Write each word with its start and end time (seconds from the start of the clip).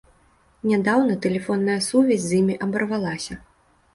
Нядаўна 0.69 1.17
тэлефонная 1.25 1.77
сувязь 1.89 2.25
з 2.29 2.39
імі 2.39 2.55
абарвалася. 2.69 3.37